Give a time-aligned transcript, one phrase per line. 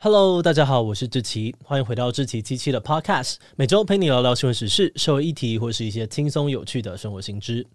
[0.00, 7.66] Hello，大家好，我是志奇，欢迎回到志奇机器的 Podcast，每周陪你聊聊新闻时事、社会议题或是一些轻松有趣的生活新知。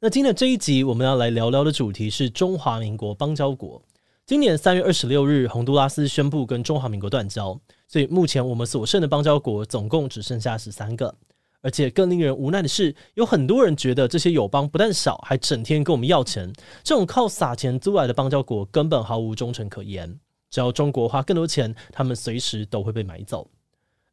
[0.00, 3.82] 那今天的这一集，我们要来聊聊的主题是中华民国邦交国。
[4.24, 11.14] 今年三月二十六日，洪都拉斯宣布跟中华民国断交，所以目前我们所剩的邦交国总共只剩下十三个。
[11.60, 16.50] 而且更令人无奈的是，有很多人觉得这些友邦不但少，还整天跟我们要钱。
[16.82, 20.18] 这种靠撒钱租来的邦交国，根本毫无忠诚可言。
[20.50, 23.48] 只要中国花更多钱，他们随时都会被买走。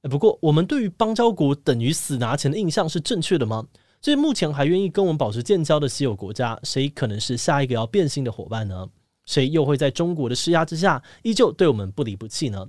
[0.09, 3.66] 不过，我们对于邦交国等于死拿钱的印象是正确的吗？
[4.02, 8.88] 这些目前还愿意跟我们保持建交的稀有国家，谁可能是下一个要变心的伙伴呢？
[9.26, 12.67] 谁又会在中国的施压之下，依旧对我们不离不弃呢？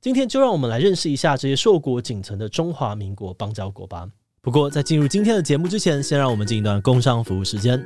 [0.00, 4.08] 今天就让我们来认识一下这些硕果仅存的中华民国邦交国吧。
[4.40, 7.84] 不过，在进入今天的节目之前，先让我们进一段工商服务时间。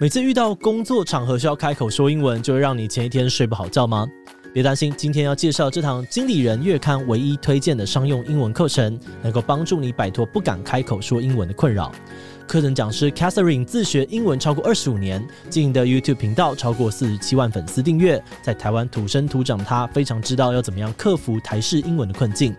[0.00, 4.06] 每次遇到工作场合需要开口说英文，就会让你前一天睡不好觉吗？
[4.58, 11.92] 别担心，今天要介绍这堂经理人月刊唯一推荐的商用英文课程，能够帮助你摆脱不敢开口说英文的困扰。
[12.44, 22.52] 课程讲师 Catherine 自学英文超过二十五年，经营的 YouTube 频道超过四十七万粉丝订阅，在台湾土生土长他非常知道要怎么样克服台式英文的困境。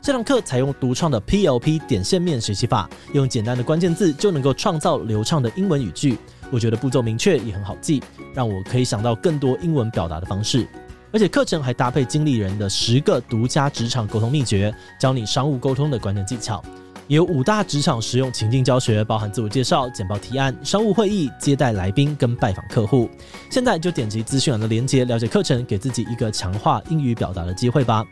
[0.00, 6.16] 这堂课采用独创的 PLP 点线面学习法，用简单的关键字就能够创造流畅的英文语句。
[6.50, 10.66] 我觉得步骤明确也很好记，让我可以想到更多英文表达的方式。
[11.12, 16.62] 而且课程还搭配经理人的十个独家职场沟通秘诀，教你商务沟通的关键技巧。
[17.08, 23.10] 有五大职场实用情境教学，包含自我介绍、简报提案、商务会议、接待来宾跟拜访客户。
[23.50, 28.02] 现在就点击资讯栏的链接，了解课程，给自己一个强化英语表达的机会吧。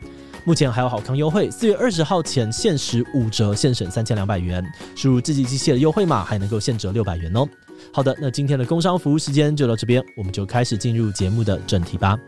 [0.43, 4.63] 目前还有好康优惠，四月二十号前限时五折，现省三千两百元。
[4.95, 7.47] 输入自己机械的优惠码，还能够现折六百元哦。
[7.91, 12.19] 好的，那今天的工商服务时间就到这边，我们就开始进入节目的正题吧。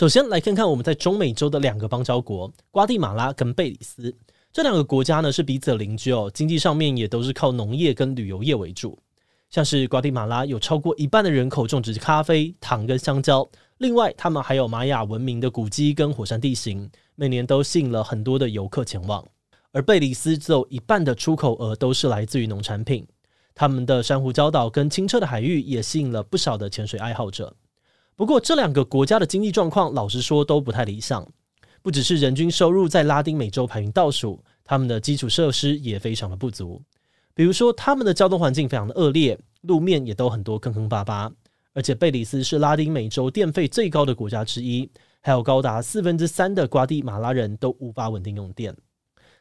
[0.00, 4.16] 首先来看看我们在中美洲的两个邦交国——瓜地马拉跟贝里斯。
[4.50, 8.98] 这两个国家呢是彼此的邻居哦，经济上面也都是靠农业跟旅游业为主。
[9.50, 13.46] 像是瓜地马拉有超过一半的人口种植咖啡、糖跟香蕉，
[13.76, 19.22] 另外他们还有玛雅文明的古迹跟火山地形，每年都吸引了很多的游客前往。
[19.70, 23.06] 而贝里斯只有一半的出口额都是来自于农产品，
[23.54, 27.54] 他们的珊瑚礁岛跟清澈的海域也吸引了不少的潜水爱好者。
[28.20, 31.26] 不过，这两个国家的经济状况，老实说都不太理想。
[31.80, 36.82] 不只是人均收入在拉丁美洲排名倒数，他们的基础设施也非常的不足。
[37.32, 41.32] 比如说，他们的交通环境非常的恶劣，路面也都很多坑坑巴巴。
[41.72, 44.86] 而且，贝里斯是拉丁美洲电费最高的国家之一，
[45.22, 48.76] 还有高达四分之三的瓜地马拉人都无法稳定用电。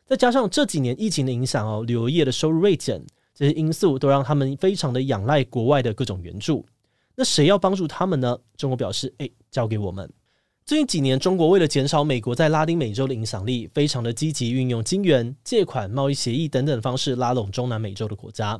[0.06, 6.66] 再加上这几年疫情的影响哦，旅游业的收入锐减，这些因素都让他们非常的仰赖国外的各种援助。
[7.19, 8.40] 那谁要帮助他们呢？
[8.56, 10.09] 中国表示：“诶，交给我们。”
[10.66, 18.58] 最近几年，中国为了减少美国在拉丁美洲的影响力，非常的积极运用金元、借款、贸易协议等等方式拉拢中南美洲的国家。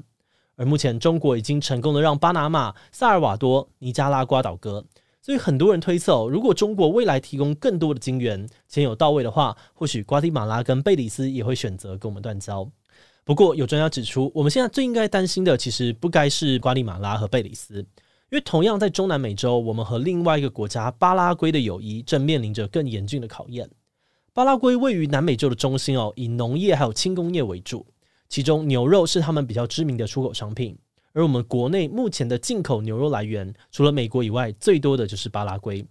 [0.58, 4.84] 而目前，中国已经成功的让巴拿马、萨尔瓦多、尼加拉瓜倒戈。
[5.22, 12.70] 所以很多人推测，如果中国未来提供更多的金元，钱有到位的话，或许瓜地马拉跟贝里斯也会选择跟我们断交。
[13.24, 17.86] 不过，有专家指出，我们现在最应该担心的，其实不该是瓜地马拉和贝里斯。
[18.32, 23.68] 因为同样在中南美洲，我们和另外一个国家巴拉圭的友谊正面临着更严峻的考验。
[24.34, 27.88] 巴拉圭位于南美洲的中心哦，以农业还有轻工业为主，
[28.28, 30.78] 其中牛肉是他们比较知名的出口商品。
[31.14, 35.84] 而我们国内目前的进口牛肉来源，除了美国以外，最多的就是巴拉圭。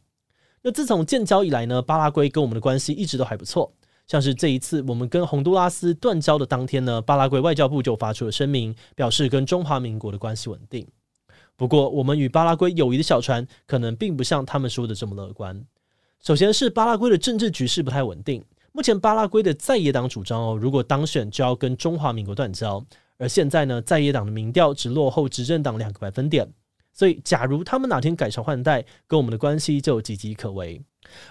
[0.63, 3.73] 那自从建交以来呢，巴拉圭跟我们的关系一直都还不错。
[4.07, 10.87] 像是这一次我们跟洪都拉斯断交的当天呢，巴拉圭外交部就发出了声明，表示跟中华民国的关系稳定。
[11.59, 15.61] 不过，我们与巴拉圭友谊的小船可能并不像他们说的这么乐观。
[16.23, 18.45] 首先是巴拉圭的政治局势不太稳定。
[18.71, 22.81] 目前，巴拉圭的在野党主张哦，如果当选就要跟中华民国断交。
[23.17, 26.49] 而现在呢，在野党的民调只落后执政党两个百分点。
[26.93, 30.81] 所以，假如他们哪天改朝换代，跟我们的关系就岌岌可危。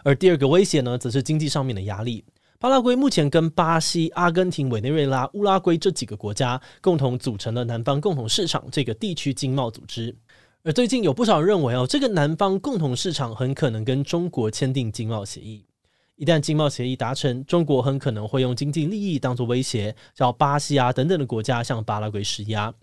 [0.04, 2.26] 而第二个威胁呢，则是经济上面的压力。
[2.60, 10.16] 巴拉圭目前跟巴西、阿根廷、委内瑞拉、乌拉圭这几个国家共同组成了南方共同市场这个地区经贸组织，
[10.64, 15.64] 而最近有不少人认为哦，这个南方共同市场很可能跟中国签订经贸协议。
[16.16, 22.74] 一旦经贸协议达成，中国很可能会用经济利益当作威胁，叫巴西啊等等的国家向巴拉圭施压。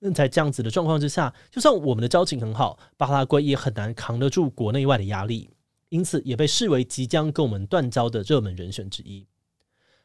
[0.00, 5.48] 那在这样子的状况之下，就算我们的交情很好，巴拉圭也很难扛得住国内外的压力。
[5.88, 9.26] 因此，也被视为即将跟我们断交的热门人选之一。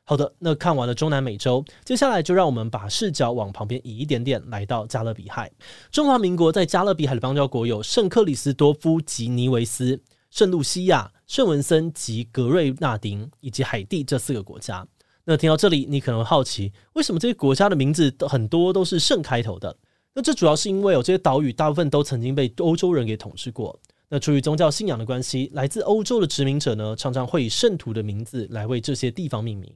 [0.04, 5.52] 好的，那看完了中南美洲，接下来就让我们把视角往旁边移一点点，来到加勒比海。
[5.92, 14.88] 中华民国在加勒比海的邦交国有圣克里斯多夫及尼维斯、圣露西亚、圣文森及格瑞纳丁以及海地这四个国家。
[15.26, 19.78] 那听到这里，你可能会好奇，为什么这些国家的名字都很多都是圣开头的？
[20.16, 23.80] 那这主要是因为有这些岛屿大部分都曾经被欧洲人给统治过。
[24.10, 29.72] 那出于宗教信仰的关系，来自欧洲的殖民者呢，常常会以圣徒的名字来为这些地方命名。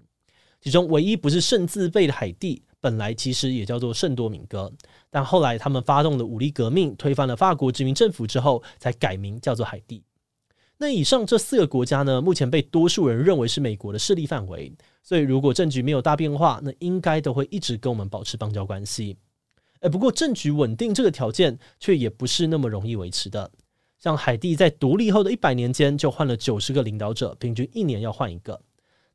[0.59, 4.71] 其中唯一不是圣字辈的海地，本来其实也叫做圣多明哥，
[5.11, 10.03] 但后来他们发动了武力革命，推翻了法国殖民政府之后，才改名叫做海地。
[10.79, 19.15] 那以上这四个国家呢，目前被多数人认为是美国的势力范围，所以如果政局没有大变化，那应该都会一直跟我们保持邦交关系。
[19.81, 23.51] 诶，不过政局稳定这个条件却也不是那么容易维持的。
[24.03, 28.59] 像海地在独立后的一百年间就换了九十个领导者，平均一年要换一个。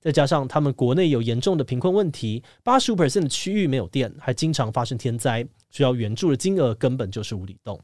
[0.01, 7.79] 再加上他们国内有严重的贫困问题，八十五 percent 的区域没有电，还经常发生天灾，需要援助的金额根本就是无底洞。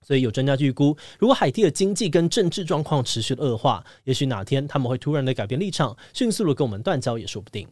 [0.00, 7.68] 所以有专家预估，如果海地的经济跟政治状况持续恶化，也许哪天他们会突然的改变立场，迅速的跟我们断交也说不定。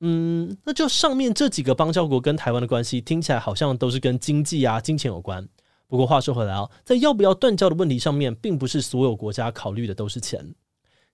[0.00, 5.48] 嗯，那就上面这几个邦交国跟台湾的关系，听起来好像都是跟经济啊、金钱有关。
[5.86, 10.54] 不过话说回来啊，在要不要断交的问题上面，并不是所有国家考虑的都是钱。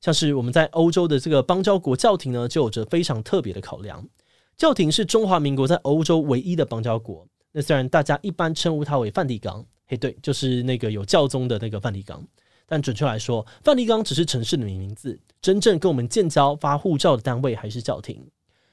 [0.01, 4.09] 像是我们在欧洲的这个邦交国教廷呢，就有着非常特别的考量。
[4.57, 7.27] 教廷是中华民国在欧洲唯一的邦交国。
[7.53, 12.27] 那虽然大家一般称呼它为梵蒂冈，嘿，对，就是那个有教宗的那个梵蒂冈。
[12.67, 18.25] 但准确来说，梵蒂冈只是城市的名字，真正跟我们建交、发护照的单位还是教廷。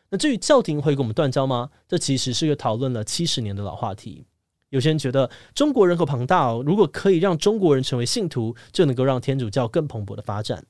[0.09, 1.69] 那至于教廷会跟我们断交吗？
[1.87, 4.25] 这其实是个讨论了七十年的老话题。
[4.69, 10.65] 有些人觉得中国人口庞大哦，如果可以让中国人成为信徒，就能够让天主教更蓬勃的发展。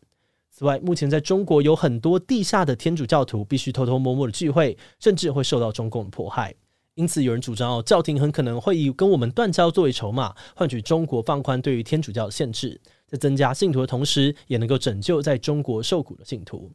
[0.51, 6.53] 此外，目前在中国有很多地下的天主教徒必须偷偷摸摸的聚会，甚至会受到中共的迫害。
[6.95, 16.71] 因此，有人主张哦，教廷很可能会以跟我们断交作为筹码，换取中国放宽对于天主教的限制，在增加信徒的同时，也能够拯救在中国受苦的信徒。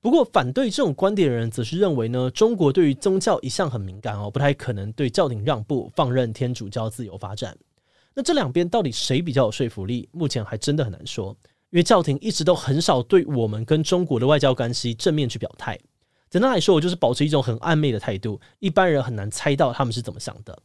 [0.00, 7.56] 不过，反对这种观点的人则是认为呢，中国对于宗教一向很敏感哦，不太可能对教廷让步，放任天主教自由发展。
[8.14, 10.08] 那这两边到底谁比较有说服力？
[10.12, 11.36] 目前还真的很难说。
[11.70, 15.78] 因为教廷一直都很少对我们跟中国的外交关系正面去表态。
[16.30, 20.58] 简单来说，我就是保持一种很暧昧的态度，一般人很难猜到他们是怎么想的。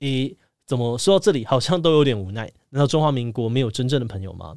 [0.00, 0.36] 一，
[0.66, 2.50] 怎么说到这里好像都有点无奈？
[2.70, 4.56] 难道中华民国没有真正的朋友吗？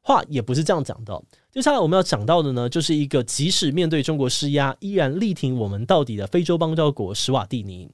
[0.00, 1.22] 话也不是这样讲的。
[1.52, 7.90] 接下来我们要讲到的呢，就是一个即使面对中国施压，依然力挺我们到底的非洲邦交国——史瓦蒂尼。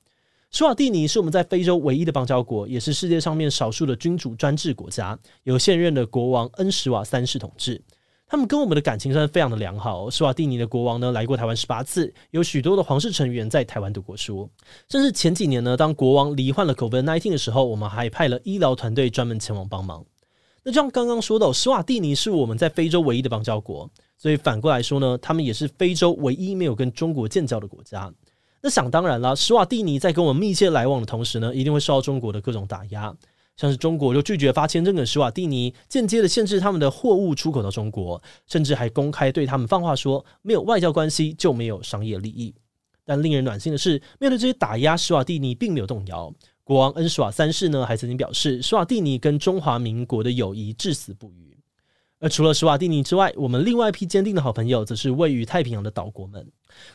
[0.52, 7.82] 史瓦蒂尼是我们在非洲唯一的邦交国，也是世界上面少数的君主专制国家，由现任的国王恩史瓦三世统治。
[8.28, 10.04] 他们跟我们的感情算是非常的良好。
[10.04, 14.48] 哦史瓦蒂尼的国王呢，来过台湾十八次，有许多的皇室成员在台湾读过书。
[14.88, 20.04] 甚至前几年呢，当国王罹患了 COVID-19 的时候，我们还派了医疗团队专门前往帮忙。
[20.68, 28.12] 就像刚刚说到，施瓦蒂尼是我们在非洲唯一的邦交国，所以反过来说呢，他们也是非洲唯一没有跟中国建交的国家。
[28.60, 33.16] 那想当然了，施瓦蒂尼在跟我们密切来往的同时呢，一定会受到中国的各种打压，
[33.56, 42.54] 像是中国就拒绝发签证给施瓦蒂尼，间接的限制他们的货物出口到中国，甚至还公开对他们放话说，没有外交关系就没有商业利益。
[43.06, 46.30] 但令人暖心的是，面对这些打压，施瓦蒂尼并没有动摇。
[46.68, 51.56] 国王恩史瓦三世呢，还曾经表示，史瓦蒂尼跟中华民国的友谊至死不渝。
[52.20, 56.46] 而除了史瓦蒂尼之外，我们另外一批坚定的好朋友，则是位于太平洋的岛国们。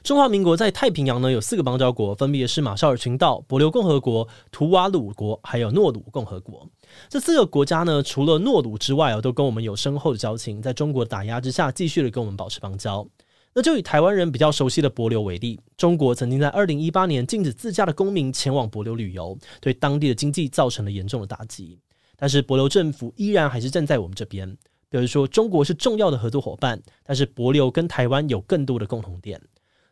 [0.03, 6.69] 中华民国在太平洋呢，有四个邦交国，分别是马绍尔群岛、帛琉共和国、图瓦鲁国，还有诺鲁共和国。
[7.09, 13.07] 这四个国家呢，除了诺鲁之外，都跟我们有深厚的交情，在中国的打压之下，继续的跟我们保持邦交。
[13.55, 21.79] 那就以台湾人比较熟悉的帛琉为例，中国曾经在二零一八年禁止自家的公民前往帛琉旅游，对当地的经济造成了严重的打击。
[22.17, 24.57] 但是帛琉政府依然还是站在我们这边。
[24.89, 29.41] 比如说，中国是重要的合作伙伴，但是帛琉跟台湾有更多的共同点。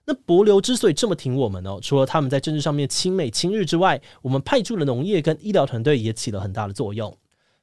[0.06, 7.16] 那帛琉之所以这么挺我们哦，除了他们在政治上面亲美亲日之外，我们派驻的农业跟医疗团队也起了很大的作用。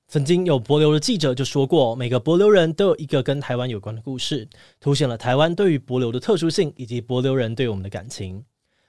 [0.09, 4.49] 曾经有帛琉的记者就说过，每个帛琉人都有一个跟台湾有关的故事，
[4.81, 8.43] 凸显了台湾对于帛琉的特殊性以及帛琉人对我们的感情。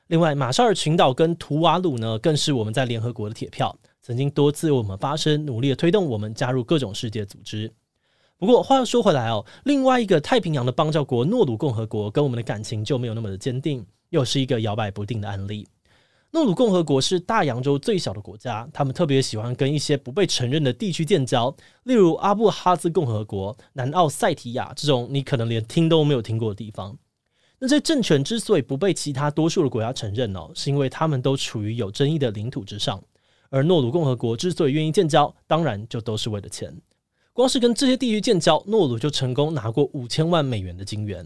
[0.08, 7.70] 另外，马绍尔群岛跟图瓦鲁呢，更是我们在联合国的铁票，曾经多次我们发声，努力的推动我们加入各种世界组织。
[8.38, 15.68] 不过话又说回来哦，另外一个太平洋的邦交国诺鲁共和国跟我们的感情就没有那么的坚定，又是一个摇摆不定的案例。
[16.32, 21.56] 诺鲁共和国是大洋洲最小的国家，他们特别喜欢跟一些不被承认的地区建交，
[21.86, 26.96] 例如阿布哈兹共和国、南奥塞提亚这种你可能连听都没有听过的地方。
[27.58, 33.02] 那这些政权之所以不被其他多数的国家承认哦，是因为他们都处于有争议的领土之上。
[33.50, 36.72] 而诺鲁共和国之所以愿意建交，当然就都是为了钱。
[37.34, 41.26] 光是跟这些地区建交，诺鲁就成功拿过五千万美元的金援。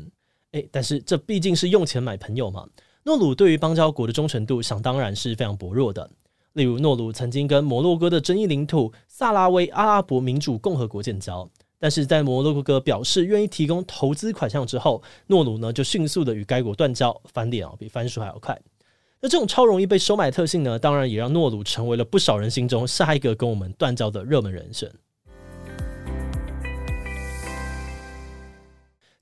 [0.53, 2.65] 诶，但是这毕竟是用钱买朋友嘛。
[3.05, 6.09] 诺鲁对于邦交国的忠诚度，想当然是非常薄弱的。
[6.53, 18.57] 例如，诺鲁曾经跟摩洛哥的争议领土萨拉威阿拉伯民主共和国建交，但是在摩洛哥表示愿意提供投资款项之后，诺鲁呢就迅速的与该国断交，翻脸啊，比翻书还要快。
[19.19, 24.89] 那这种超容易被收买特性呢，当然也让诺鲁成为了不少人心中下一个跟我们断交的热门人选。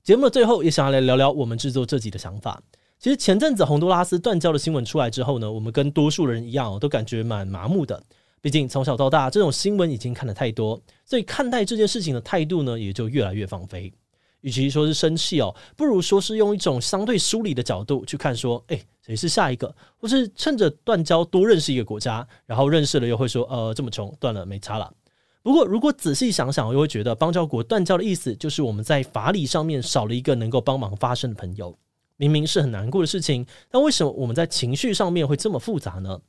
[0.04, 2.62] 节目的最后，也想要来聊聊我们制作这集的想法。
[3.02, 8.00] 其实前阵子洪都拉斯断交的新闻出来之后呢，我们跟多数人一样，都感觉蛮麻木的。
[8.40, 13.92] 毕竟从小到大，这种新闻已经看得太多，所以看待这件事情的态度呢，也就越来越放飞。
[14.42, 19.74] 与其说是生气哦，不如说是用一种相对疏离的角度去看，说，诶，谁是下一个？
[19.96, 24.88] 或是趁着断交多认识一个国家，然后认识了又会说，呃，这么穷，断了没差了。
[25.42, 31.76] 不过如果仔细想想，又会觉得邦交国断交的意思，就是我们在法理上面少了一个能够帮忙发声的朋友。
[32.22, 36.20] 明明是很难过的事情，但为什么我们在情绪上面会这么复杂呢？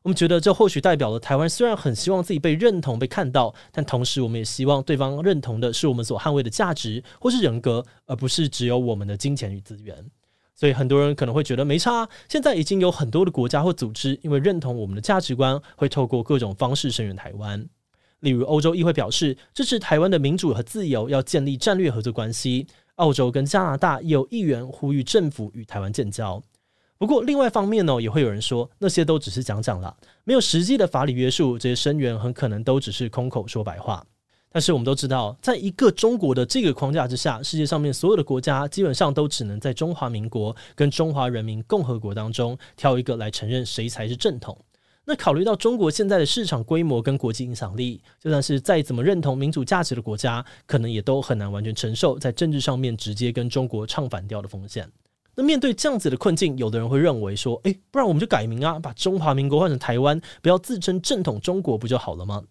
[0.00, 9.94] 我们觉得这或许代表了台湾虽然很希望自己被认同、被看到，但同时我们也希望对方认同的是我们所捍卫的价值或是人格，而不是只有我们的金钱与资源。
[10.54, 12.08] 所以很多人可能会觉得没差。
[12.26, 17.68] 现在已经有很多的国家或组织因为认同我们的价值观，会透过各种方式声援台湾。
[18.20, 22.66] 例如，欧洲议会表示支持台湾的民主和自由，要建立战略合作关系。
[22.96, 26.42] 澳洲跟加拿大有议员呼吁政府与台湾建交。
[26.96, 34.06] 不过，另外一方面呢，也会有人说那些都只是讲讲啦，没有实际的法理约束，这些声援很可能都只是空口说白话。
[34.50, 44.56] 但是我们都知道，在一个中国的这个框架之下，世界上面所有的国家基本上都只能在中华民国跟中华人民共和国当中挑一个来承认谁才是正统。
[45.06, 54.90] 那考虑到中国现在的市场规模跟国际影响力，就算是再怎么认同民主价值的国家，可能也都很难完全承受在政治上面直接跟中国唱反调的风险。
[55.34, 62.42] 那面对这样子的困境，有的人会认为说，诶，不然我们就改名啊，把中华民国换成台湾，不要自称正统中国不就好了吗？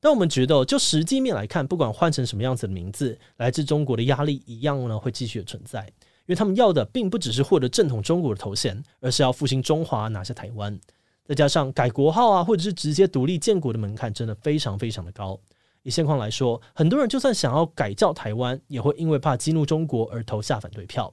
[0.00, 10.78] 但我们觉得，就实际面来看，不管换成什么样子的名字，来自中国的压力一样呢会继续的存在，因为他们要的并不只是获得正统中国的头衔，而是要复兴中华，拿下台湾。
[11.24, 15.38] 再加上改国号啊，或者是直接独立建国的门槛，真的非常非常的高。
[15.82, 21.12] 以现况来说，很多人就算想要改造台湾，也会因为怕激怒中国而投下反对票。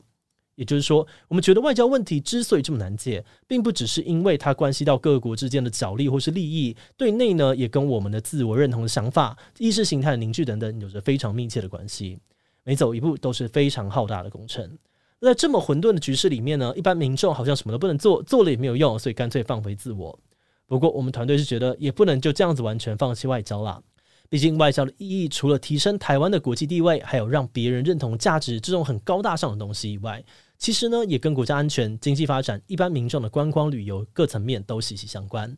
[0.55, 12.19] 也就是说，我们觉得外交问题之所以这么难解，并不只是因为它关系到各国之间的角力或是利益，对内呢也跟我们的自我认同的想法、意识形态的凝聚等等有着非常密切的关系。
[12.65, 14.77] 每走一步都是非常浩大的工程。
[15.21, 20.17] 在这么混沌的局势里面呢，一般民众好像什么都不能做，做了也没有用，所以干脆放回自我。
[20.65, 23.81] 不过我们团队是觉得，也不能就这样子完全放弃外交啦。
[24.29, 30.23] 毕竟外交的意义，除了提升台湾的国际地位，还有让别人认同价值这种很高大上的东西以外，
[30.57, 35.57] 其实呢，也跟国家安全、经济发展、一般民众的观光旅游各层面都息息相关。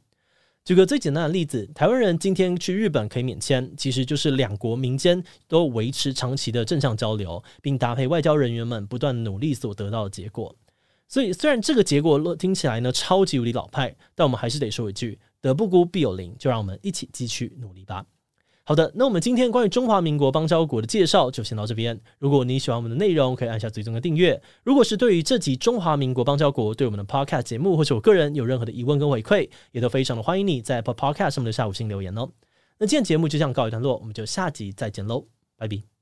[0.64, 10.56] 举个最简单的例子，台湾人今天去日本可以免签，其实就是两国民间都维持长期的正向交流，并搭配外交人员们不断努力所得到的结果。
[11.08, 16.36] 所以，虽然这个结果听起来呢超级无敌老派，但我们还是得说一句：德不孤，必有邻。
[16.38, 18.06] 就让我们一起继续努力吧。
[18.64, 22.00] 好的，那我们今天关于中华民国邦交国的介绍就先到这边。
[22.20, 24.40] 如果你喜欢我们的内容，可以按下最终的订阅。
[24.64, 32.30] 如果是对于这集中华民国邦交国对我们的 Podcast 节目或者我个人有任何的疑问跟回馈，也都非常的欢迎你在 Podcast 上面的下五星留言哦。
[32.78, 35.26] 那今天节目就这样告一段落，我们就下集再见喽，
[35.58, 36.01] 拜拜。